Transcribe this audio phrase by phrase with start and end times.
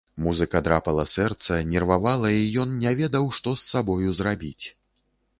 [0.25, 4.65] Музыка драпала сэрца, нервавала, і ён не ведаў, што з сабою зрабіць.